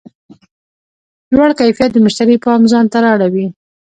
[1.35, 3.47] لوړ کیفیت د مشتری پام ځان ته رااړوي.